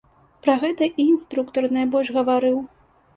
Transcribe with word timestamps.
Пра 0.45 0.53
гэта 0.61 0.87
і 1.03 1.05
інструктар 1.13 1.67
найбольш 1.75 2.09
гаварыў. 2.17 2.57